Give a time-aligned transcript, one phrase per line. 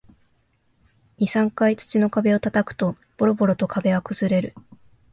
[1.19, 4.55] 二、三回土の壁を叩くと、ボロボロと壁は崩れる